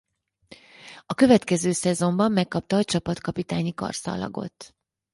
[1.05, 4.75] A következő szezonban megkapta a csapatkapitányi karszalagot.